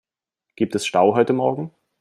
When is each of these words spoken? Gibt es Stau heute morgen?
Gibt 0.55 0.73
es 0.73 0.87
Stau 0.87 1.13
heute 1.13 1.31
morgen? 1.33 1.75